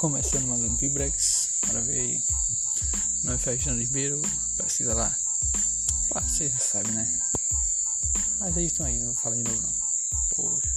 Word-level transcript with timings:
Começando 0.00 0.46
mais 0.46 0.62
um 0.62 0.74
Vibrex, 0.76 1.50
bora 1.66 1.82
ver 1.82 2.00
aí. 2.00 2.22
Nome 3.22 3.36
é 3.36 3.38
Fernando 3.38 3.80
Ribeiro, 3.80 4.22
pesquisa 4.56 4.94
lá. 4.94 5.14
Pá, 6.08 6.22
você 6.22 6.48
já 6.48 6.58
sabe, 6.58 6.90
né? 6.92 7.06
Mas 8.38 8.56
é 8.56 8.62
isso 8.62 8.82
aí, 8.82 8.98
não 8.98 9.12
fala 9.12 9.36
de 9.36 9.42
novo 9.42 9.60
não. 9.60 9.74
Poxa. 10.36 10.68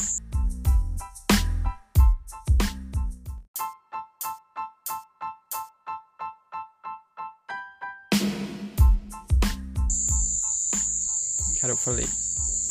Cara, 11.62 11.72
eu 11.72 11.78
falei, 11.78 12.10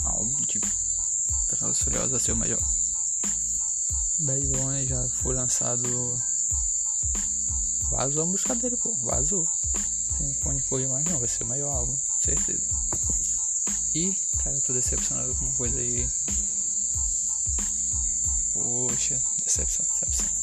álbum 0.05 0.43
de 0.43 0.61
vai 2.11 2.21
ser 2.21 2.33
o 2.33 2.37
melhor. 2.37 2.61
Bad 4.27 4.47
Bunny 4.49 4.87
já 4.87 5.09
foi 5.23 5.35
lançado. 5.35 5.89
Vazou 7.93 8.23
a 8.23 8.27
música 8.27 8.55
dele, 8.55 8.75
pô. 8.79 8.91
Vazou. 9.03 9.47
Tem 10.17 10.35
onde 10.47 10.63
correr 10.63 10.89
mais 10.89 11.05
não, 11.05 11.19
vai 11.19 11.29
ser 11.29 11.45
o 11.45 11.47
maior 11.47 11.71
álbum, 11.71 11.95
certeza. 12.23 12.67
E, 13.95 14.17
cara, 14.43 14.57
eu 14.57 14.63
tô 14.63 14.73
decepcionado 14.73 15.35
com 15.35 15.45
uma 15.45 15.57
coisa 15.57 15.79
aí. 15.79 16.09
Poxa, 18.55 19.23
decepção, 19.45 19.85
decepção. 19.85 20.43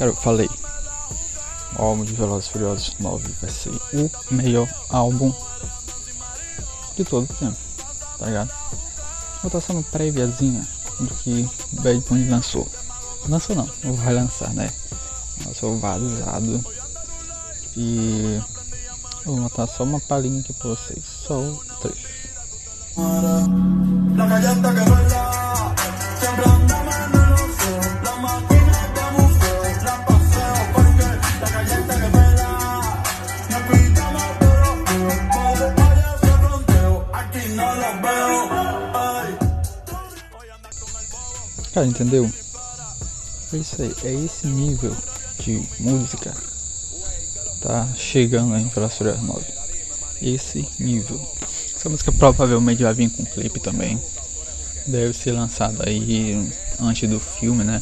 Cara, 0.00 0.12
eu 0.12 0.16
falei. 0.16 0.48
O 1.78 1.82
álbum 1.82 2.04
de 2.06 2.14
Velozes 2.14 2.48
e 2.48 2.52
Furiosos 2.52 2.96
9 2.98 3.34
vai 3.38 3.50
ser 3.50 3.68
o 3.92 4.10
melhor 4.30 4.66
álbum 4.88 5.30
de 6.96 7.04
todo 7.04 7.30
o 7.30 7.34
tempo, 7.34 7.56
tá 8.18 8.24
ligado? 8.24 8.50
Eu 9.44 9.50
tô 9.50 9.60
sendo 9.60 9.82
préviazinha 9.82 10.66
do 10.98 11.14
que 11.16 11.46
Bad 11.82 12.00
Bunny 12.08 12.30
lançou. 12.30 12.66
Lançou 13.28 13.54
não, 13.54 13.68
não 13.84 13.92
vai 13.92 14.14
lançar, 14.14 14.54
né? 14.54 14.72
Lançou 15.44 15.78
vazado. 15.78 16.64
E 17.76 18.40
vou 19.26 19.36
botar 19.36 19.66
só 19.66 19.84
uma 19.84 20.00
palhinha 20.00 20.40
aqui 20.40 20.54
pra 20.54 20.70
vocês. 20.70 21.04
Só 21.26 21.38
o 21.38 21.62
trecho. 21.82 22.08
Cara, 41.80 41.88
entendeu? 41.88 42.30
É 43.54 43.56
isso 43.56 43.80
aí, 43.80 43.96
é 44.04 44.12
esse 44.12 44.46
nível 44.46 44.94
de 45.38 45.66
música 45.78 46.30
que 46.30 47.60
tá 47.62 47.88
chegando 47.96 48.52
aí 48.52 48.62
em 48.62 48.68
Velociraptor 48.68 49.24
9. 49.24 49.42
Esse 50.20 50.68
nível. 50.78 51.18
Essa 51.74 51.88
música 51.88 52.12
provavelmente 52.12 52.82
vai 52.82 52.92
vir 52.92 53.08
com 53.08 53.24
clipe 53.24 53.58
também. 53.60 53.98
Deve 54.86 55.14
ser 55.14 55.32
lançado 55.32 55.82
aí 55.82 56.52
antes 56.78 57.08
do 57.08 57.18
filme, 57.18 57.64
né? 57.64 57.80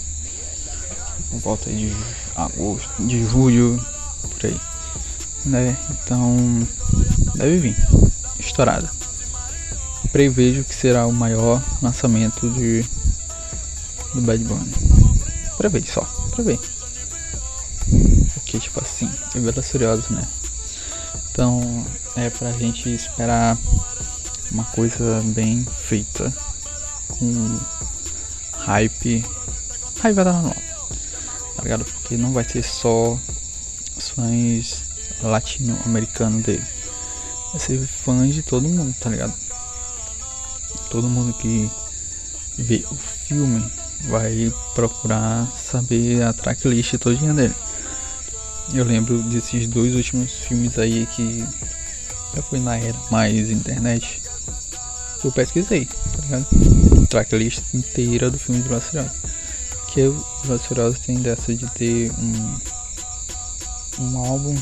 Por 1.30 1.40
volta 1.40 1.68
de 1.68 1.92
agosto, 2.36 2.88
de 3.00 3.24
julho, 3.26 3.84
por 4.30 4.46
aí. 4.46 4.60
Né? 5.44 5.76
Então, 5.90 6.68
deve 7.34 7.58
vir. 7.58 7.76
Estourada. 8.38 8.88
Prevejo 10.12 10.62
que 10.62 10.74
será 10.74 11.04
o 11.04 11.12
maior 11.12 11.60
lançamento 11.82 12.48
de 12.50 12.86
do 14.14 14.20
Bad 14.22 14.44
Bunny. 14.44 14.72
Pra 15.56 15.68
ver 15.68 15.84
só, 15.86 16.02
pra 16.30 16.44
ver. 16.44 16.60
Porque, 18.34 18.58
tipo 18.58 18.80
assim, 18.80 19.10
é 19.34 19.40
Velozes 19.40 19.70
Furiosos, 19.70 20.08
né? 20.10 20.26
Então, 21.30 21.86
é 22.16 22.30
pra 22.30 22.52
gente 22.52 22.88
esperar 22.88 23.58
uma 24.50 24.64
coisa 24.64 25.22
bem 25.26 25.64
feita. 25.64 26.32
Com 27.08 27.58
hype. 28.52 29.24
Hype 30.00 30.14
vai 30.14 30.24
dar 30.24 30.32
normal. 30.32 30.56
Tá 31.56 31.62
ligado? 31.62 31.84
Porque 31.84 32.16
não 32.16 32.32
vai 32.32 32.44
ser 32.44 32.62
só 32.62 33.18
os 33.96 34.08
fãs 34.10 34.82
latino-americanos 35.22 36.44
dele. 36.44 36.64
Vai 37.50 37.60
ser 37.60 37.86
fãs 37.86 38.34
de 38.34 38.42
todo 38.42 38.68
mundo, 38.68 38.94
tá 39.00 39.10
ligado? 39.10 39.34
Todo 40.90 41.08
mundo 41.08 41.32
que 41.34 41.70
vê 42.56 42.84
o 42.90 42.94
filme 42.94 43.64
vai 44.02 44.52
procurar 44.74 45.46
saber 45.56 46.22
a 46.22 46.32
tracklist 46.32 46.94
todinha 46.98 47.34
dele. 47.34 47.54
Eu 48.72 48.84
lembro 48.84 49.22
desses 49.24 49.66
dois 49.66 49.94
últimos 49.94 50.32
filmes 50.32 50.78
aí 50.78 51.06
que 51.14 51.44
já 52.34 52.42
foi 52.42 52.60
na 52.60 52.76
era 52.76 52.98
mais 53.10 53.50
internet. 53.50 54.22
Eu 55.24 55.32
pesquisei, 55.32 55.86
tá 55.86 56.22
ligado? 56.22 57.06
Tracklist 57.08 57.62
inteira 57.74 58.30
do 58.30 58.38
filme 58.38 58.62
de 58.62 58.68
Velociraptor. 58.68 59.30
Que 59.88 60.02
o 60.02 60.24
Velociraptor 60.44 60.98
tem 61.04 61.18
dessa 61.18 61.54
de 61.54 61.66
ter 61.74 62.12
um 62.18 62.78
um 64.00 64.18
álbum 64.18 64.54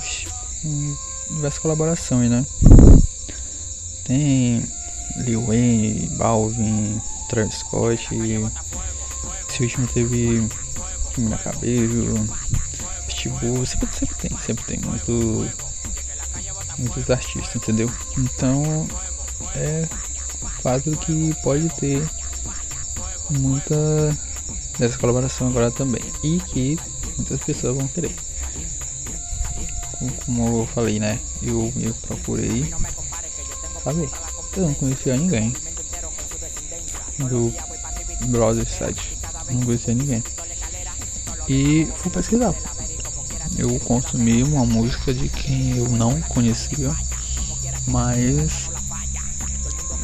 um, 0.65 0.97
diversas 1.31 1.59
colaborações, 1.61 2.31
né? 2.31 2.45
Tem 4.05 4.65
Lil 5.19 5.45
Wayne, 5.47 6.09
Balvin, 6.17 7.01
Travis 7.29 7.57
Scott 7.57 8.09
esse 9.57 9.63
último 9.63 9.87
teve 9.89 10.47
Camila 11.15 11.39
Cabello, 11.39 12.29
Pitbull, 13.07 13.65
sempre, 13.65 13.89
sempre 13.91 14.15
tem, 14.17 14.39
sempre 14.39 14.65
tem 14.67 14.79
muito, 14.81 15.51
muitos 16.79 17.11
artistas, 17.11 17.57
entendeu? 17.57 17.91
Então 18.19 18.87
é 19.55 19.89
fato 20.63 20.91
que 20.99 21.35
pode 21.43 21.71
ter 21.77 22.07
muita 23.31 23.75
dessa 24.79 24.99
colaboração 24.99 25.49
agora 25.49 25.71
também 25.71 26.03
e 26.23 26.39
que 26.41 26.79
muitas 27.17 27.41
pessoas 27.41 27.77
vão 27.77 27.89
querer. 27.89 28.15
Como 30.27 30.61
eu 30.61 30.67
falei, 30.67 31.01
né? 31.01 31.19
Eu, 31.43 31.73
eu 31.79 31.95
procurei 32.07 32.71
saber. 33.83 34.11
Eu 34.55 34.67
não 34.67 34.75
conhecia 34.75 35.17
ninguém 35.17 35.55
do 37.19 37.55
Brother 38.27 38.67
7 38.67 39.16
não 39.55 39.63
conhecia 39.63 39.95
ninguém. 39.95 40.23
E 41.49 41.89
fui 41.97 42.11
pesquisar. 42.11 42.55
Eu 43.57 43.79
consumi 43.81 44.43
uma 44.43 44.67
música 44.67 45.15
de 45.15 45.29
quem 45.29 45.79
eu 45.79 45.89
não 45.89 46.21
conhecia, 46.23 46.95
mas 47.87 48.69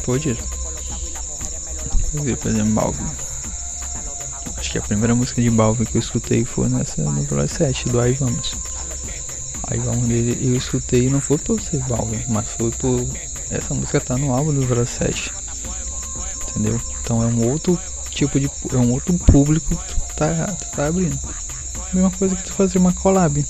foi 0.03 0.19
disso. 0.19 0.43
Por 2.11 2.49
exemplo, 2.49 2.73
Balvin. 2.73 3.05
Acho 4.57 4.71
que 4.71 4.77
a 4.77 4.81
primeira 4.81 5.13
música 5.13 5.41
de 5.41 5.49
Balvin 5.49 5.83
que 5.83 5.97
eu 5.97 5.99
escutei 5.99 6.45
foi 6.45 6.69
nessa 6.69 7.01
novela 7.01 7.47
7 7.47 7.89
do 7.89 7.99
Aí 7.99 8.13
Vamos. 8.13 8.55
Aí 9.67 9.79
Vamos 9.79 10.07
dele 10.07 10.37
eu 10.41 10.55
escutei 10.55 11.09
não 11.09 11.19
foi 11.19 11.37
por 11.37 11.59
ser 11.61 11.79
Balvin, 11.83 12.23
mas 12.29 12.47
foi 12.49 12.71
por. 12.71 13.05
Essa 13.49 13.73
música 13.73 13.99
tá 13.99 14.17
no 14.17 14.33
álbum 14.33 14.53
do 14.53 14.65
Vela 14.65 14.85
7. 14.85 15.31
Entendeu? 16.49 16.79
Então 17.01 17.21
é 17.21 17.25
um 17.25 17.49
outro 17.49 17.79
tipo 18.13 18.39
de. 18.39 18.49
É 18.71 18.77
um 18.77 18.91
outro 18.91 19.13
público 19.13 19.75
que 19.75 19.95
tu 19.95 20.15
tá, 20.15 20.55
tu 20.59 20.75
tá 20.75 20.87
abrindo. 20.87 21.19
Mesma 21.93 22.11
coisa 22.11 22.35
que 22.35 22.43
tu 22.43 22.53
fazer 22.53 22.77
uma 22.77 22.93
collab. 22.93 23.45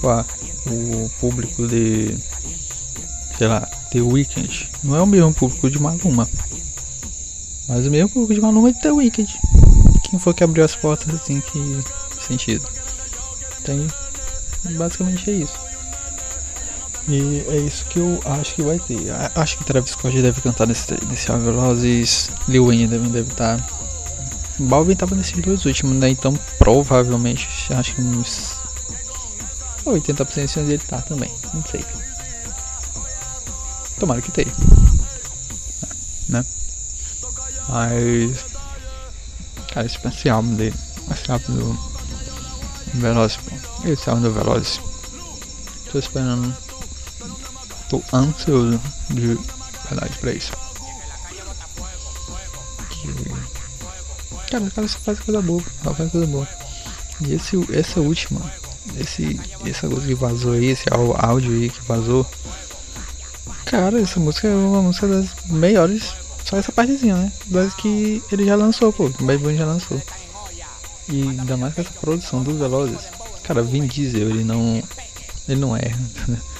Com 0.00 0.24
o 0.70 1.10
público 1.20 1.66
de. 1.66 2.16
Sei 3.38 3.48
lá, 3.48 3.60
The 3.90 4.00
Weeknd. 4.00 4.70
Não 4.82 4.96
é 4.96 5.02
o 5.02 5.06
mesmo 5.06 5.32
público 5.34 5.70
de 5.70 5.78
Maluma. 5.78 6.28
Mas 7.68 7.86
o 7.86 7.90
mesmo 7.90 8.08
público 8.08 8.34
de 8.34 8.40
Maluma 8.40 8.68
é 8.68 8.72
de 8.72 8.80
The 8.80 8.92
Weeknd. 8.92 9.40
Quem 10.04 10.18
foi 10.18 10.34
que 10.34 10.44
abriu 10.44 10.64
as 10.64 10.76
portas 10.76 11.14
assim 11.14 11.40
que 11.40 11.80
sentido? 12.26 12.66
Tem. 13.64 13.86
Basicamente 14.76 15.30
é 15.30 15.34
isso. 15.34 15.63
E 17.08 17.44
é 17.48 17.56
isso 17.58 17.84
que 17.86 17.98
eu 17.98 18.20
acho 18.24 18.54
que 18.54 18.62
vai 18.62 18.78
ter. 18.78 18.98
Acho 19.34 19.58
que 19.58 19.64
Travis 19.64 19.90
Scott 19.90 20.20
deve 20.22 20.40
cantar 20.40 20.66
nesse, 20.66 20.94
nesse 21.08 21.30
Velozes, 21.30 22.30
Lil 22.48 22.66
Wayne 22.66 22.86
deve, 22.86 23.08
deve 23.08 23.30
estar. 23.30 23.58
Tá. 23.58 23.68
Balvin 24.58 24.94
tava 24.94 25.14
nesses 25.14 25.40
dois 25.42 25.64
últimos, 25.66 25.96
né? 25.96 26.08
Então 26.08 26.38
provavelmente 26.58 27.48
acho 27.72 27.94
que 27.94 28.00
uns 28.00 28.56
80% 29.84 30.64
de 30.64 30.72
ele 30.72 30.78
tá 30.78 31.02
também. 31.02 31.30
Não 31.52 31.62
sei. 31.64 31.84
Tomara 33.98 34.22
que 34.22 34.30
tenha. 34.30 34.52
Né? 36.28 36.44
Mas. 37.68 38.44
Cara, 39.72 39.86
esse, 39.86 39.98
esse 40.06 40.28
álbum 40.28 40.54
dele, 40.54 40.76
esse 41.10 41.30
álbum 41.30 41.52
do 41.52 41.78
Velozes, 42.94 43.36
pô. 43.38 43.88
Esse 43.88 44.08
álbum 44.08 44.22
do 44.22 44.32
Velozes. 44.32 44.80
Tô 45.90 45.98
esperando. 45.98 46.63
Tô 47.94 48.16
ansioso 48.16 48.80
de 49.10 49.38
verdade 49.88 50.18
pra 50.18 50.32
isso. 50.32 50.52
Cara, 54.50 54.70
cara 54.70 54.88
só 54.88 54.98
faz 54.98 55.20
coisa 55.20 55.40
boa, 55.40 55.62
só 55.82 55.94
faz 55.94 56.10
coisa 56.10 56.26
boa. 56.26 56.48
E 57.20 57.34
esse, 57.34 57.56
essa 57.72 58.00
última, 58.00 58.40
esse, 58.98 59.38
essa 59.64 59.86
coisa 59.88 60.06
que 60.06 60.14
vazou 60.14 60.52
aí, 60.52 60.66
esse 60.66 60.84
áudio 60.90 61.52
aí 61.52 61.70
que 61.70 61.82
vazou. 61.82 62.26
Cara, 63.64 64.00
essa 64.00 64.18
música 64.18 64.48
é 64.48 64.54
uma 64.54 64.82
música 64.82 65.06
das 65.06 65.28
melhores. 65.46 66.12
Só 66.44 66.56
essa 66.56 66.72
partezinha, 66.72 67.16
né? 67.16 67.32
Das 67.46 67.74
que 67.74 68.22
ele 68.30 68.44
já 68.44 68.56
lançou, 68.56 68.92
pô. 68.92 69.06
O 69.06 69.24
Bad 69.24 69.38
Bunny 69.38 69.56
já 69.56 69.66
lançou. 69.66 70.00
E 71.08 71.22
ainda 71.22 71.56
mais 71.56 71.74
com 71.74 71.80
essa 71.80 71.92
produção 71.92 72.42
dos 72.42 72.58
Velozes. 72.58 73.00
Cara, 73.44 73.62
Vin 73.62 73.86
Diesel, 73.86 74.30
ele 74.30 74.44
não. 74.44 74.82
Ele 75.48 75.60
não 75.60 75.76
erra. 75.76 75.98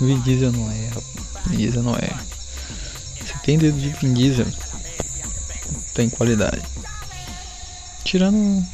Vin 0.00 0.20
Diesel 0.20 0.52
não 0.52 0.70
erra. 0.70 1.02
Vin 1.46 1.56
Diesel 1.58 1.82
não 1.82 1.94
erra. 1.94 2.24
Se 3.26 3.38
tem 3.42 3.58
dedo 3.58 3.78
de 3.78 3.90
Vin 3.90 4.14
Diesel, 4.14 4.46
tem 5.94 6.08
qualidade. 6.08 6.62
Tirando 8.04 8.66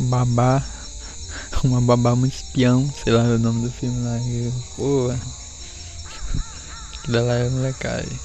babá, 0.00 0.62
uma 1.64 1.80
babá 1.80 2.14
muito 2.14 2.34
espião, 2.34 2.92
sei 3.02 3.12
lá 3.12 3.22
o 3.22 3.38
nome 3.38 3.66
do 3.66 3.72
filme 3.72 3.98
lá. 4.04 4.18
Pô, 4.76 5.10
aquilo 6.98 7.26
lá 7.26 7.34
é 7.34 7.48
molecagem. 7.48 8.20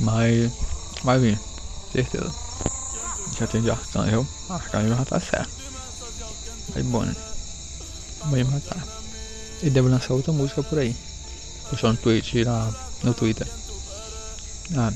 Mas 0.00 0.52
vai 1.04 1.18
vir, 1.20 1.40
certeza. 1.92 2.34
Já 3.38 3.46
tem 3.46 3.62
de 3.62 3.70
Arcanjo, 3.70 4.26
Arcanjo 4.48 4.96
já 4.96 5.04
tá 5.04 5.20
certo. 5.20 5.50
Aí 6.74 6.82
bom, 6.82 7.02
né? 7.02 7.14
Vai 8.30 8.42
matar. 8.44 9.05
E 9.62 9.70
deve 9.70 9.88
lançar 9.88 10.14
outra 10.14 10.32
música 10.32 10.62
por 10.62 10.78
aí. 10.78 10.94
Postou 11.70 11.90
no 11.90 11.96
Twitch, 11.96 12.34
no 13.02 13.14
Twitter. 13.14 13.46
Ah, 14.76 14.92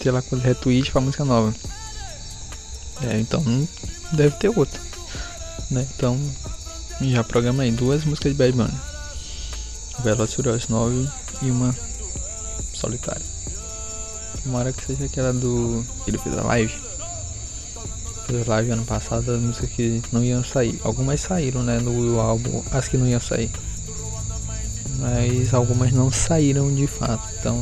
sei 0.00 0.10
lá 0.10 0.22
quando 0.22 0.42
retweet 0.42 0.90
pra 0.90 1.00
música 1.00 1.24
nova. 1.24 1.54
É, 3.02 3.18
então 3.18 3.42
deve 4.12 4.36
ter 4.36 4.48
outra. 4.48 4.80
Né? 5.70 5.86
Então 5.96 6.18
já 7.00 7.24
programa 7.24 7.62
aí 7.62 7.70
duas 7.70 8.04
músicas 8.04 8.32
de 8.32 8.38
Bad 8.38 8.52
Bunny. 8.52 8.74
Velozes 10.02 10.34
Furiosos 10.34 10.68
9 10.68 11.08
e 11.42 11.50
uma 11.50 11.74
solitária. 12.74 13.24
Tomara 14.42 14.72
que 14.72 14.84
seja 14.84 15.06
aquela 15.06 15.32
do. 15.32 15.84
ele 16.06 16.18
fez 16.18 16.36
a 16.36 16.42
live. 16.42 16.74
Fez 18.26 18.46
a 18.46 18.50
live 18.50 18.70
ano 18.72 18.84
passado, 18.84 19.32
as 19.32 19.40
músicas 19.40 19.70
que 19.70 20.02
não 20.12 20.22
iam 20.22 20.44
sair. 20.44 20.78
Algumas 20.84 21.20
saíram, 21.20 21.62
né, 21.62 21.78
no 21.78 22.20
álbum, 22.20 22.62
as 22.70 22.88
que 22.88 22.96
não 22.96 23.06
iam 23.06 23.20
sair. 23.20 23.50
Mas 25.04 25.52
algumas 25.52 25.92
não 25.92 26.10
saíram 26.10 26.74
de 26.74 26.86
fato. 26.86 27.22
Então 27.38 27.60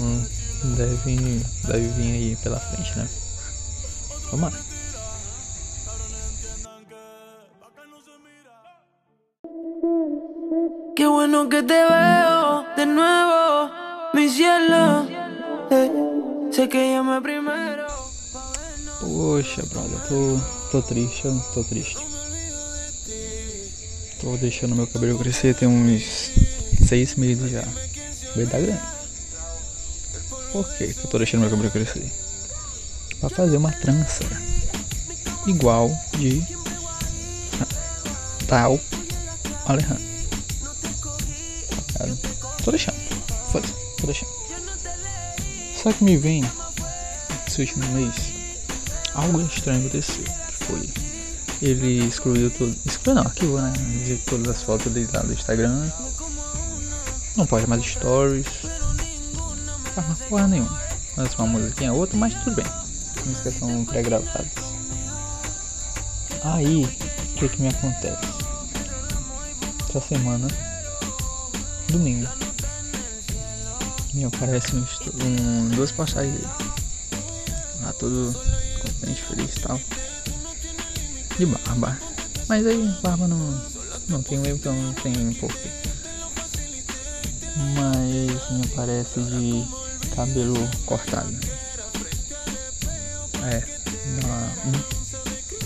deve, 0.76 1.42
deve 1.66 1.88
vir 1.88 2.12
aí 2.12 2.36
pela 2.40 2.60
frente, 2.60 2.96
né? 2.96 3.08
Vamos 4.30 4.52
lá. 4.52 4.58
Qué 10.94 11.06
bueno 11.08 11.48
que 11.48 11.62
te 11.64 11.74
veo 11.74 12.64
de 12.76 12.86
nuevo, 12.86 13.70
mi 14.14 14.28
cielo. 14.28 15.08
Eh, 15.68 15.90
sé 16.52 16.68
que 16.68 16.92
llamé 16.92 17.20
primero. 17.20 17.86
Poxa, 19.00 19.62
brother, 19.66 19.98
tô, 20.08 20.38
tô 20.70 20.82
triste, 20.82 21.22
tô 21.52 21.64
triste. 21.64 21.98
Tô 24.20 24.36
deixando 24.36 24.76
meu 24.76 24.86
cabelo 24.86 25.18
crescer 25.18 25.56
tem 25.56 25.66
uns 25.66 26.30
seis 26.92 27.14
meses 27.14 27.50
já. 27.50 27.64
Verdade 28.36 28.66
grande. 28.66 28.82
Por 30.52 30.68
que, 30.76 30.84
eu 30.84 31.08
tô 31.08 31.16
deixando 31.16 31.40
meu 31.40 31.48
cabelo 31.48 31.70
crescer? 31.70 32.12
Pra 33.18 33.30
fazer 33.30 33.56
uma 33.56 33.72
trança 33.72 34.24
igual 35.46 35.90
de 36.18 36.46
tal 38.46 38.78
Alejandro. 39.64 40.02
Tô 42.62 42.70
deixando. 42.70 42.98
Foda-se, 43.50 43.72
tô 43.96 44.06
deixando. 44.06 44.30
Só 45.82 45.94
que 45.94 46.04
me 46.04 46.18
vem 46.18 46.44
esse 47.46 47.62
último 47.62 47.86
mês 47.94 48.14
algo 49.14 49.40
estranho 49.40 49.80
aconteceu. 49.80 50.24
Que 50.24 50.64
foi. 50.66 50.90
Ele 51.62 52.06
excluiu 52.06 52.50
tudo. 52.50 52.76
Excluiu 52.84 53.14
não, 53.14 53.22
arquivou, 53.22 53.62
né? 53.62 53.72
Todas 54.26 54.56
as 54.56 54.62
fotos 54.62 54.92
dele 54.92 55.08
lá 55.10 55.20
do 55.22 55.32
Instagram. 55.32 55.90
Não 57.36 57.46
pode 57.46 57.66
mais 57.66 57.84
stories. 57.84 58.46
Não 59.34 59.92
faz 59.94 60.06
mais 60.06 60.18
porra 60.20 60.48
nenhuma. 60.48 60.82
Lança 61.16 61.42
uma 61.42 61.58
musiquinha 61.58 61.92
outra, 61.92 62.16
mas 62.16 62.34
tudo 62.42 62.56
bem. 62.56 62.66
Músicas 63.24 63.54
são 63.58 63.84
pré-gravadas. 63.84 64.46
Aí, 66.44 66.84
o 66.84 67.34
que 67.38 67.48
que 67.48 67.62
me 67.62 67.68
acontece? 67.68 68.32
Essa 69.88 70.00
semana, 70.00 70.48
domingo, 71.88 72.28
me 74.12 74.24
aparece 74.24 74.74
um, 74.74 74.84
um, 75.24 75.68
duas 75.68 75.92
postagens 75.92 76.34
dele. 76.34 76.48
Lá 77.82 77.92
todo 77.94 78.34
contente, 78.80 79.22
feliz 79.22 79.56
e 79.56 79.60
tal. 79.60 79.80
De 81.38 81.46
barba. 81.46 81.98
Mas 82.48 82.66
aí 82.66 82.94
barba 83.02 83.28
não, 83.28 83.62
não 84.08 84.22
tem 84.22 84.38
erro, 84.46 84.56
então 84.56 84.74
não 84.74 84.94
tem 84.94 85.32
porquê. 85.34 85.70
Mas 87.74 88.50
me 88.50 88.64
aparece 88.72 89.20
de 89.20 90.14
cabelo 90.14 90.68
cortado. 90.86 91.32
É, 93.44 93.62
na 94.22 94.52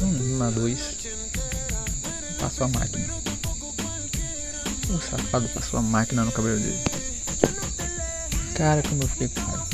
um, 0.02 0.34
uma 0.34 0.50
dois. 0.50 0.80
Passou 2.38 2.66
a 2.66 2.68
máquina. 2.68 3.06
O 4.88 5.00
safado 5.00 5.48
passou 5.48 5.78
a 5.78 5.82
máquina 5.82 6.24
no 6.24 6.32
cabelo 6.32 6.58
dele. 6.58 6.78
Cara, 8.54 8.82
como 8.82 9.02
eu 9.02 9.08
fiquei 9.08 9.28
com 9.28 9.40
raiva. 9.40 9.66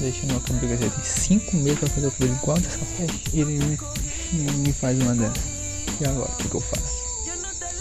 Deixa 0.00 0.26
meu 0.26 0.40
cabelo 0.40 0.76
crescer. 0.76 0.90
Tem 0.90 1.04
5 1.04 1.56
meses 1.56 1.78
pra 1.78 1.88
fazer 1.90 2.06
o 2.06 2.12
cabelo 2.12 2.38
igual 2.42 2.58
dessa 2.58 2.78
festa. 2.78 3.30
Ele 3.32 3.78
me, 4.32 4.52
me 4.52 4.72
faz 4.72 4.98
uma 5.00 5.14
dessa. 5.14 5.40
E 6.00 6.06
agora, 6.06 6.30
o 6.30 6.36
que, 6.36 6.48
que 6.48 6.54
eu 6.54 6.60
faço? 6.60 6.96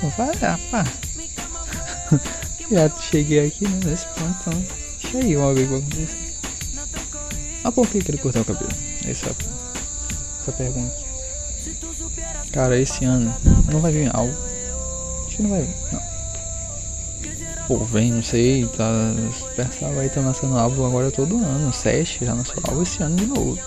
Eu 0.04 0.12
falo, 0.12 0.32
ah. 0.74 0.86
Já 2.72 2.90
cheguei 2.90 3.48
aqui 3.48 3.68
né, 3.68 3.80
nesse 3.84 4.06
ponto, 4.08 4.34
então. 4.48 4.66
Deixa 5.02 5.18
aí, 5.18 5.36
o 5.36 5.54
que 5.54 5.64
vai 5.66 5.78
acontecer. 5.78 6.34
Mas 7.64 7.74
por 7.74 7.88
que, 7.88 7.98
ele 7.98 8.18
cortou 8.18 8.42
o 8.42 8.46
cabelo? 8.46 8.72
Essa, 9.06 9.36
essa 10.40 10.52
pergunta. 10.54 10.96
Cara, 12.54 12.80
esse 12.80 13.04
ano 13.04 13.36
não 13.70 13.82
vai 13.82 13.92
vir 13.92 14.10
algo. 14.16 14.34
Acho 15.28 15.36
que 15.36 15.44
não 15.44 15.50
vai 15.50 15.64
vir, 15.64 15.76
não. 15.92 16.12
Pô, 17.68 17.78
vem, 17.86 18.14
não 18.14 18.24
sei, 18.24 18.66
tá. 18.68 19.14
Pensava 19.56 20.00
aí 20.00 20.10
tá 20.10 20.22
lançando 20.22 20.58
álbum 20.58 20.86
agora 20.86 21.12
todo 21.12 21.36
ano. 21.38 21.74
Sete 21.74 22.26
já 22.26 22.34
lançou 22.34 22.56
álbum 22.64 22.84
esse 22.84 23.04
ano 23.04 23.18
de 23.18 23.26
novo. 23.26 23.60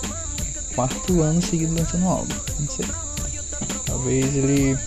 Quarto 0.75 1.21
ano 1.21 1.43
seguido 1.43 1.75
lançando 1.75 2.09
álbum. 2.09 2.35
Não 2.59 2.71
sei. 2.71 2.87
Talvez 3.85 4.35
ele. 4.35 4.79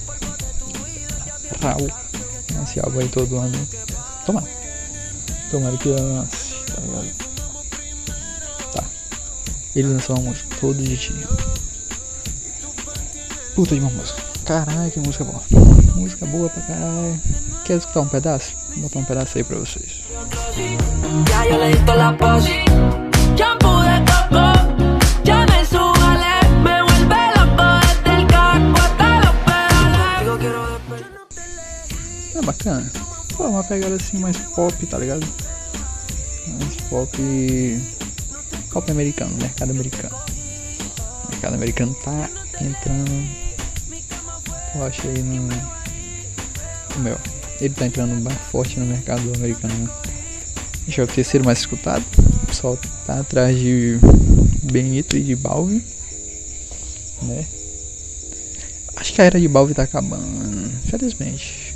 Raul. 1.62 1.92
Lance 2.56 2.80
álbum 2.80 3.00
aí 3.00 3.08
todo 3.10 3.38
ano. 3.38 3.68
Tomara. 4.28 4.48
Tomara 5.50 5.78
que 5.78 5.88
lance, 5.88 6.54
tá 6.66 6.82
ligado? 6.82 7.08
Tá. 8.74 8.84
Ele 9.74 9.88
lançou 9.88 10.18
uma 10.18 10.32
música 10.32 10.56
todo 10.60 10.84
de 10.84 10.98
ti. 10.98 11.14
Puta 13.56 13.74
de 13.74 13.80
uma 13.80 13.90
música. 13.90 14.22
Caralho, 14.44 14.92
que 14.92 15.00
música 15.00 15.24
boa. 15.24 15.42
Música 15.96 16.26
boa 16.26 16.50
pra 16.50 16.62
caralho. 16.62 17.22
Quer 17.64 17.78
escutar 17.78 18.02
um 18.02 18.08
pedaço? 18.10 18.52
Vou 18.72 18.82
botar 18.82 19.00
um 19.00 19.06
pedaço 19.06 19.38
aí 19.38 19.46
pra 19.46 19.60
vocês. 19.60 20.04
É 32.36 32.42
bacana. 32.42 33.07
Pô, 33.38 33.48
uma 33.48 33.64
pegada 33.64 33.96
assim 33.96 34.18
mais 34.18 34.36
pop, 34.36 34.84
tá 34.88 34.98
ligado? 34.98 35.26
Mais 36.60 36.76
pop. 36.90 37.82
Pop 38.72 38.92
americano, 38.92 39.38
mercado 39.38 39.70
americano. 39.70 40.18
Mercado 41.30 41.54
americano 41.54 41.96
tá 42.04 42.30
entrando. 42.60 43.30
Eu 44.74 44.84
acho 44.84 45.08
aí 45.08 45.22
no. 45.22 45.44
no 46.96 47.00
meu. 47.00 47.18
Ele 47.62 47.76
tá 47.76 47.86
entrando 47.86 48.16
bem 48.20 48.36
forte 48.52 48.80
no 48.80 48.88
mercado 48.88 49.22
americano. 49.36 49.74
Né? 49.76 49.90
Já 50.88 51.04
é 51.04 51.06
o 51.06 51.08
terceiro 51.08 51.46
mais 51.46 51.60
escutado. 51.60 52.04
O 52.44 52.48
pessoal 52.48 52.78
tá 53.06 53.20
atrás 53.20 53.56
de 53.56 54.00
Benito 54.64 55.16
e 55.16 55.22
de 55.22 55.36
Balve, 55.36 55.84
né? 57.22 57.46
Acho 58.96 59.14
que 59.14 59.22
a 59.22 59.26
era 59.26 59.40
de 59.40 59.48
Balve 59.48 59.76
tá 59.76 59.84
acabando, 59.84 60.72
felizmente. 60.90 61.67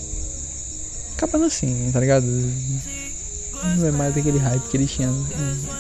Acabando 1.22 1.46
assim, 1.46 1.92
tá 1.94 2.00
ligado? 2.00 2.26
Não 2.26 3.88
é 3.88 3.92
mais 3.92 4.18
aquele 4.18 4.40
hype 4.40 4.64
que 4.64 4.76
ele 4.76 4.88
tinha 4.88 5.08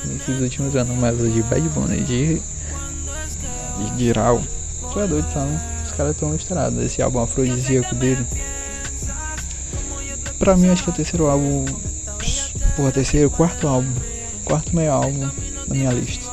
nesses 0.05 0.39
últimos 0.39 0.75
anos, 0.75 0.95
mas 0.95 1.17
de 1.17 1.41
Bad 1.41 1.67
Bunny, 1.69 2.01
de. 2.01 2.35
de 2.35 3.97
Giral. 3.97 4.39
Tu 4.93 4.99
é 4.99 5.07
doido, 5.07 5.33
tá? 5.33 5.43
Os 5.83 5.91
caras 5.93 6.15
tão 6.15 6.35
estourados. 6.35 6.79
Esse 6.83 7.01
álbum 7.01 7.23
afrodisíaco 7.23 7.95
dele. 7.95 8.23
Pra 10.37 10.55
mim, 10.55 10.69
acho 10.69 10.83
que 10.83 10.91
é 10.91 10.93
o 10.93 10.95
terceiro 10.95 11.25
álbum. 11.25 11.65
Porra, 12.75 12.91
terceiro, 12.91 13.31
quarto 13.31 13.67
álbum. 13.67 13.91
Quarto 14.45 14.75
meio 14.75 14.91
álbum 14.91 15.27
da 15.67 15.73
minha 15.73 15.91
lista. 15.91 16.23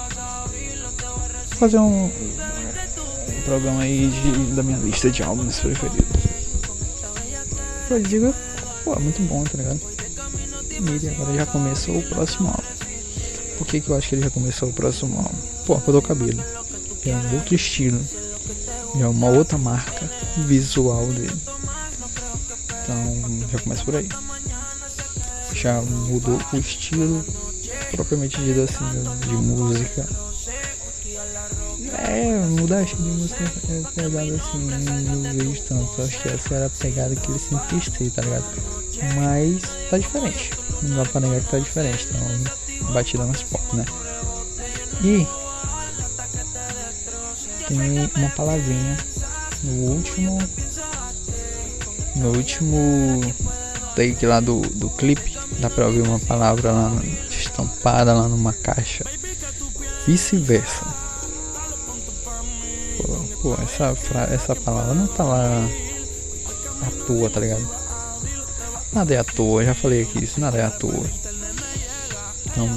Vou 1.49 1.59
fazer 1.59 1.79
um, 1.79 2.05
um 2.05 3.43
programa 3.47 3.81
aí 3.81 4.09
de, 4.09 4.55
da 4.55 4.63
minha 4.63 4.77
lista 4.77 5.11
de 5.11 5.23
álbuns 5.23 5.61
preferidos. 5.61 6.05
Afrodisíaco, 7.85 8.35
pô, 8.89 8.95
é 8.95 8.99
muito 9.01 9.21
bom, 9.23 9.45
tá 9.45 9.59
ligado? 9.59 9.81
ele 10.71 11.09
agora 11.11 11.35
já 11.35 11.47
começou 11.47 11.99
o 11.99 12.03
próximo 12.03 12.49
álbum. 12.49 12.63
Por 13.59 13.67
que, 13.67 13.81
que 13.81 13.91
eu 13.91 13.97
acho 13.97 14.09
que 14.09 14.15
ele 14.15 14.23
já 14.23 14.31
começou 14.31 14.69
o 14.71 14.73
próximo 14.73 15.19
álbum? 15.19 15.37
Pô, 15.67 15.75
cortou 15.75 15.99
o 15.99 16.03
cabelo. 16.03 16.43
É 17.05 17.15
um 17.15 17.35
outro 17.35 17.55
estilo. 17.55 18.01
É 18.99 19.07
uma 19.07 19.29
outra 19.29 19.59
marca 19.59 20.11
visual 20.39 21.07
dele. 21.09 21.37
Então 22.83 23.49
já 23.53 23.59
começa 23.59 23.85
por 23.85 23.97
aí. 23.97 24.09
Já 25.53 25.83
mudou 25.83 26.39
o 26.53 26.57
estilo 26.57 27.25
propriamente 27.91 28.41
dito 28.41 28.61
assim 28.61 28.85
de 29.27 29.35
música. 29.35 30.09
É, 32.07 32.39
mudar 32.47 32.83
estilo 32.83 33.03
de 33.03 33.11
música 33.11 33.45
é 33.45 33.83
pesado 33.95 34.35
assim, 34.35 34.59
não 35.05 35.23
vejo 35.35 35.63
tanto. 35.63 36.03
Acho 36.03 36.23
que 36.23 36.29
essa 36.29 36.55
era 36.55 36.67
a 36.67 36.71
pegada 36.71 37.17
que 37.17 37.31
ele 37.31 37.39
sempre 37.39 37.81
quis 37.81 37.89
ter, 37.91 38.11
tá 38.11 38.23
ligado? 38.23 38.78
Mas 39.15 39.63
tá 39.91 39.99
diferente. 39.99 40.51
Não 40.83 40.97
dá 40.97 41.11
pra 41.11 41.21
negar 41.21 41.41
que 41.41 41.51
tá 41.51 41.59
diferente. 41.59 42.09
Então, 42.11 42.93
batida 42.93 43.25
mais 43.25 43.43
pop, 43.43 43.77
né? 43.77 43.85
E 45.03 45.27
tem 47.67 48.11
uma 48.17 48.31
palavrinha 48.31 48.97
no 49.63 49.73
último. 49.93 50.39
No 52.17 52.37
último 52.37 53.35
take 53.95 54.27
lá 54.27 54.41
do, 54.41 54.61
do 54.61 54.89
clipe. 54.91 55.37
Dá 55.61 55.69
pra 55.69 55.87
ouvir 55.87 56.03
uma 56.03 56.19
palavra 56.21 56.73
lá 56.73 56.93
estampada 57.31 58.15
lá 58.15 58.29
numa 58.29 58.53
caixa. 58.53 59.05
Vice-versa. 60.07 60.87
Pô, 62.97 63.15
pô, 63.43 63.63
essa, 63.63 63.95
essa 64.33 64.57
palavra 64.57 64.95
não 64.95 65.07
tá 65.07 65.25
lá 65.25 65.69
à 66.83 67.07
toa, 67.07 67.31
tá 67.31 67.41
ligado? 67.41 67.78
Nada 68.99 69.15
é 69.15 69.19
à 69.19 69.23
toa, 69.23 69.65
já 69.65 69.75
falei 69.75 70.03
aqui 70.03 70.25
isso, 70.25 70.41
nada 70.41 70.59
é 70.59 70.65
à 70.65 70.73
toa. 70.73 71.09
Então, 72.47 72.69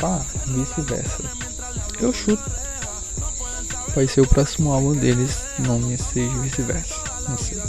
pá, 0.00 0.20
vice-versa. 0.44 1.22
Eu 2.00 2.12
chuto. 2.12 2.42
Vai 3.94 4.08
ser 4.08 4.22
o 4.22 4.26
próximo 4.26 4.72
álbum 4.72 4.94
deles, 4.94 5.38
nome 5.60 5.96
seja 5.98 6.36
vice-versa. 6.38 6.96
Não 7.28 7.38
sei. 7.38 7.62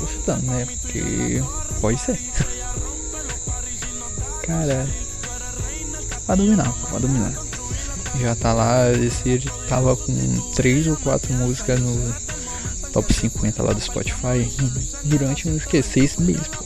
Tô 0.00 0.06
chutando, 0.08 0.46
né? 0.46 0.66
Porque 0.82 1.40
pode 1.80 2.00
ser. 2.00 2.18
Cara, 4.42 4.84
vai 6.26 6.36
dominar, 6.36 6.72
vai 6.90 7.00
dominar. 7.00 7.34
Já 8.20 8.34
tá 8.34 8.52
lá, 8.52 8.90
esse 8.94 9.28
ele 9.28 9.48
tava 9.68 9.94
com 9.94 10.52
três 10.56 10.88
ou 10.88 10.96
quatro 10.96 11.32
músicas 11.34 11.78
no 11.78 12.12
top 12.98 13.14
50 13.14 13.62
lá 13.62 13.72
do 13.72 13.80
Spotify 13.80 14.50
durante 15.04 15.48
uns 15.48 15.64
que 15.64 15.80
seis 15.82 16.16
meses, 16.16 16.48
pô. 16.48 16.64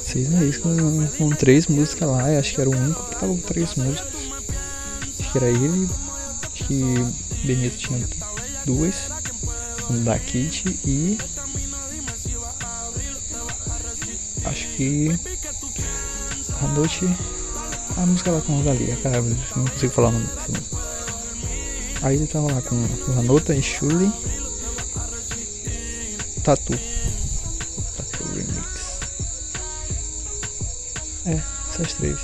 Seis 0.00 0.28
meses 0.28 0.58
com, 0.58 1.06
com 1.18 1.30
três 1.30 1.66
músicas 1.66 2.08
lá, 2.08 2.38
acho 2.38 2.54
que 2.54 2.60
era 2.60 2.70
o 2.70 2.76
único 2.76 3.02
que 3.06 3.16
tava 3.16 3.26
com 3.26 3.38
três 3.38 3.74
músicas. 3.74 4.14
Acho 5.18 5.32
que 5.32 5.38
era 5.38 5.48
ele, 5.48 5.88
acho 6.42 6.64
que 6.64 6.94
Benito 7.44 7.76
tinha 7.76 8.08
duas, 8.64 8.94
um 9.90 10.04
da 10.04 10.16
Kit 10.16 10.78
e 10.84 11.18
acho 14.44 14.68
que 14.76 15.18
a 16.62 16.68
noite 16.68 17.08
a 17.96 18.06
música 18.06 18.30
lá 18.30 18.40
com 18.42 18.58
Rosalia, 18.58 18.96
cara, 19.02 19.20
não 19.56 19.64
consigo 19.66 19.92
falar 19.92 20.08
o 20.08 20.12
nome 20.12 20.26
dessa 20.26 20.48
música. 20.48 20.76
Aí 22.02 22.16
ele 22.16 22.26
tava 22.28 22.52
lá 22.52 22.62
com 22.62 22.76
Ranota 23.14 23.54
e 23.54 23.62
Shuli 23.62 24.12
Tatu. 26.44 26.78
Tatu 27.96 28.24
Remix. 28.34 29.00
É, 31.26 31.40
essas 31.72 31.94
três. 31.94 32.18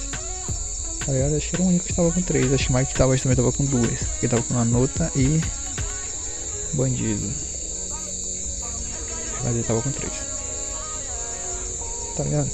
Ligado? 1.08 1.36
Acho 1.36 1.48
que 1.48 1.56
era 1.56 1.62
o 1.62 1.66
único 1.66 1.84
que 1.84 1.90
estava 1.90 2.12
com 2.12 2.22
três. 2.22 2.52
Acho 2.52 2.66
que 2.66 2.72
Mike 2.72 2.94
também 2.94 3.36
tava 3.36 3.52
com 3.52 3.64
duas. 3.64 4.00
Ele 4.18 4.28
tava 4.28 4.42
com 4.42 4.58
Anota 4.58 5.10
e 5.16 5.40
Bandido. 6.74 7.32
Mas 9.42 9.54
ele 9.54 9.64
tava 9.64 9.82
com 9.82 9.90
três. 9.90 10.12
Tá 12.16 12.22
ligado? 12.24 12.50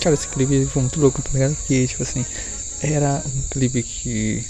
Cara, 0.00 0.14
esse 0.14 0.28
clipe 0.28 0.66
foi 0.66 0.82
muito 0.82 1.00
louco, 1.00 1.22
tá 1.22 1.30
ligado? 1.32 1.54
Porque, 1.56 1.86
tipo 1.86 2.02
assim, 2.02 2.26
era 2.80 3.22
um 3.26 3.42
clipe 3.50 3.82
que 3.82 4.44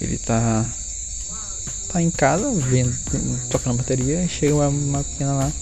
ele 0.00 0.18
tá 0.18 0.66
tá 1.92 2.00
em 2.00 2.10
casa 2.10 2.50
vendo, 2.52 2.94
tocando 3.48 3.78
bateria, 3.78 4.26
chega 4.28 4.54
uma, 4.54 4.68
uma 4.68 5.04
lá 5.20 5.52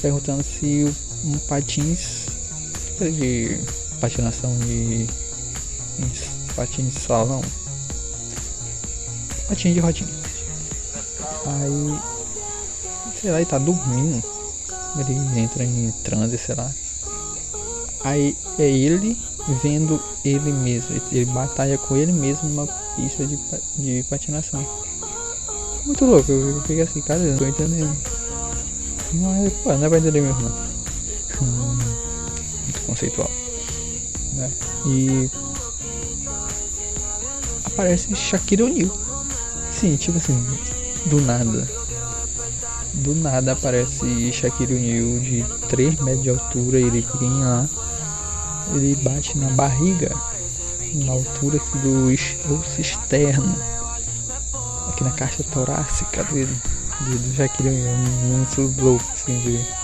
perguntando 0.00 0.42
se 0.42 0.94
um 1.24 1.38
patins 1.38 2.26
de 3.00 3.58
patinação 4.00 4.56
de 4.58 5.06
patins 6.54 6.94
de 6.94 7.00
salão. 7.00 7.42
Patins 9.48 9.74
de 9.74 9.80
rodinha. 9.80 10.08
Aí 11.46 12.00
sei 13.20 13.30
lá 13.30 13.38
ele 13.38 13.46
tá 13.46 13.58
dormindo. 13.58 14.22
Ele 14.98 15.40
entra 15.40 15.64
em 15.64 15.92
transe 16.04 16.36
sei 16.36 16.54
lá. 16.54 16.70
Aí 18.04 18.36
é 18.58 18.68
ele 18.68 19.18
vendo 19.62 20.00
ele 20.24 20.52
mesmo. 20.52 21.00
Ele 21.10 21.24
batalha 21.26 21.78
com 21.78 21.96
ele 21.96 22.12
mesmo 22.12 22.48
numa 22.48 22.66
pista 22.96 23.26
de, 23.26 23.38
de 23.76 24.04
patinação 24.08 24.87
muito 25.88 26.04
louco. 26.04 26.30
Eu 26.30 26.60
fiquei 26.60 26.82
assim, 26.82 27.00
cara, 27.00 27.20
eu 27.20 27.30
não 27.32 27.38
tô 27.38 27.46
entendendo. 27.46 27.96
É, 29.10 29.50
pô, 29.64 29.72
não 29.72 29.86
é 29.86 29.88
pra 29.88 29.98
entender 29.98 30.20
mesmo 30.20 30.40
não. 30.42 30.68
Muito 32.64 32.80
conceitual. 32.86 33.30
Né? 34.34 34.50
E 34.86 35.30
aparece 37.64 38.14
Shakira 38.14 38.64
O'Neal. 38.64 38.96
Sim, 39.72 39.96
tipo 39.96 40.18
assim, 40.18 40.44
do 41.06 41.20
nada. 41.22 41.68
Do 42.92 43.14
nada 43.14 43.52
aparece 43.52 44.30
Shakira 44.32 44.74
O'Neal 44.74 45.20
de 45.20 45.44
3 45.68 46.00
metros 46.00 46.22
de 46.22 46.30
altura, 46.30 46.78
ele 46.78 47.06
vem 47.18 47.30
lá, 47.30 47.68
ele 48.74 48.94
bate 48.96 49.38
na 49.38 49.48
barriga, 49.50 50.14
na 50.92 51.12
altura 51.12 51.58
do 51.82 52.12
osso 52.54 52.80
externo 52.80 53.77
aqui 54.98 55.04
na 55.04 55.12
caixa 55.12 55.44
torácica 55.44 56.24
dele, 56.24 56.56
de, 57.02 57.18
do 57.18 57.34
Jaqueline, 57.34 57.86
é 57.86 57.94
muito 58.26 58.82
louco, 58.82 59.04
assim, 59.12 59.38
de... 59.40 59.78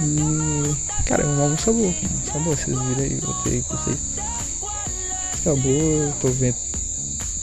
E, 0.00 1.02
cara, 1.04 1.24
é 1.24 1.26
um 1.26 1.42
álbum 1.42 1.58
sabor, 1.58 1.92
um 1.92 2.32
sabor, 2.32 2.56
vocês 2.56 2.78
viram 2.78 3.02
aí, 3.02 3.20
botei 3.20 3.62
com 3.62 3.76
vocês. 3.76 3.98
Acabou, 5.40 5.72
eu 5.72 6.14
tô 6.20 6.28
vendo 6.28 6.56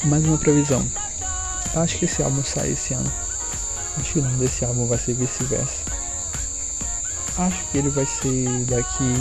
mais 0.06 0.24
uma 0.26 0.38
previsão. 0.38 0.86
Acho 1.76 2.00
que 2.00 2.06
esse 2.06 2.24
álbum 2.24 2.44
sai 2.44 2.72
esse 2.72 2.94
ano. 2.94 3.12
Acho 4.00 4.14
que 4.14 4.20
o 4.20 4.24
nome 4.24 4.38
desse 4.38 4.66
álbum 4.66 4.88
vai 4.88 4.98
ser 4.98 5.14
vice-versa. 5.14 5.84
Acho 7.38 7.64
que 7.72 7.78
ele 7.78 7.90
vai 7.90 8.06
ser 8.06 8.48
daqui. 8.66 9.14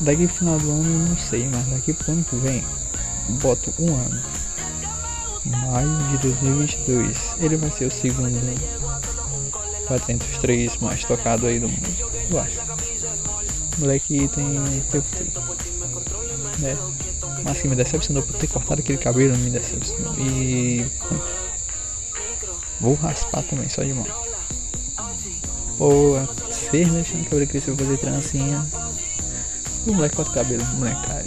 Daqui 0.00 0.26
final 0.28 0.58
do 0.58 0.70
ano, 0.70 1.08
não 1.08 1.16
sei, 1.16 1.48
mas 1.48 1.66
daqui 1.68 1.92
pro 1.92 2.12
ano 2.12 2.24
que 2.24 2.36
vem, 2.36 2.64
boto 3.40 3.72
um 3.78 3.94
ano 3.94 4.41
maio 5.44 6.08
de 6.10 6.18
2022. 6.18 7.16
Ele 7.40 7.56
vai 7.56 7.70
ser 7.70 7.86
o 7.86 7.90
segundo. 7.90 8.40
Vai 9.88 9.98
estar 9.98 10.12
entre 10.12 10.30
os 10.32 10.38
três 10.38 10.76
mais 10.78 11.04
tocados 11.04 11.44
aí 11.44 11.58
do 11.58 11.68
mundo. 11.68 12.12
Eu 12.30 12.40
acho. 12.40 12.58
O 13.76 13.80
moleque 13.80 14.28
tem, 14.28 14.82
tem 14.90 15.00
futuro. 15.00 15.42
Né? 16.58 16.76
Mas 17.44 17.60
que 17.60 17.68
me 17.68 17.76
decepcionou 17.76 18.22
por 18.22 18.36
ter 18.36 18.46
cortado 18.46 18.80
aquele 18.80 18.98
cabelo, 18.98 19.36
me 19.36 19.50
decepcionou. 19.50 20.14
E. 20.18 20.86
Vou 22.80 22.94
raspar 22.94 23.42
também, 23.44 23.68
só 23.68 23.82
de 23.82 23.92
mão. 23.92 24.06
Pô, 25.78 26.14
ser 26.50 26.90
mexendo 26.90 27.24
cabelo 27.28 27.46
cresceu 27.46 27.76
fazer 27.76 27.98
trancinha. 27.98 28.64
O 29.86 29.92
moleque 29.92 30.16
corta 30.16 30.30
o 30.30 30.34
cabelo, 30.34 30.64
molecagem. 30.76 31.21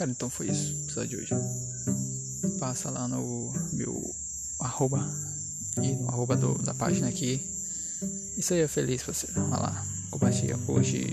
Cara, 0.00 0.12
então 0.12 0.30
foi 0.30 0.48
isso 0.48 0.72
o 0.72 0.84
episódio 0.84 1.08
de 1.10 1.16
hoje. 1.16 1.34
Passa 2.58 2.88
lá 2.88 3.06
no 3.06 3.52
meu 3.74 4.02
arroba 4.58 5.06
e 5.82 5.88
no 5.88 6.08
arroba 6.08 6.38
do, 6.38 6.54
da 6.62 6.72
página 6.72 7.06
aqui. 7.06 7.46
Isso 8.34 8.54
aí 8.54 8.60
é 8.60 8.66
feliz 8.66 9.02
você. 9.02 9.26
Vai 9.26 9.60
lá, 9.60 9.86
compartilha, 10.10 10.56
curte, 10.56 11.06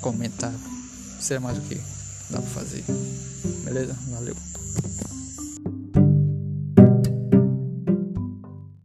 comenta. 0.00 0.50
Seja 1.20 1.40
mais 1.40 1.58
o 1.58 1.60
que 1.60 1.74
dá 2.30 2.40
pra 2.40 2.50
fazer. 2.52 2.82
Beleza? 3.66 3.94
Valeu. 4.12 4.34